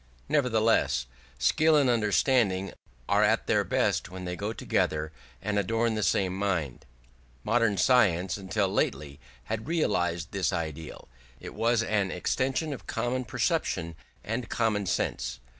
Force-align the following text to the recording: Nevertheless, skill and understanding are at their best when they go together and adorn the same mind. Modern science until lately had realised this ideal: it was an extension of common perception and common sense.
Nevertheless, 0.27 1.05
skill 1.37 1.77
and 1.77 1.87
understanding 1.87 2.73
are 3.07 3.23
at 3.23 3.45
their 3.45 3.63
best 3.63 4.09
when 4.09 4.25
they 4.25 4.35
go 4.35 4.51
together 4.51 5.11
and 5.43 5.59
adorn 5.59 5.93
the 5.93 6.01
same 6.01 6.35
mind. 6.35 6.87
Modern 7.43 7.77
science 7.77 8.35
until 8.35 8.67
lately 8.67 9.19
had 9.43 9.67
realised 9.67 10.31
this 10.31 10.51
ideal: 10.51 11.07
it 11.39 11.53
was 11.53 11.83
an 11.83 12.09
extension 12.09 12.73
of 12.73 12.87
common 12.87 13.25
perception 13.25 13.93
and 14.23 14.49
common 14.49 14.87
sense. 14.87 15.39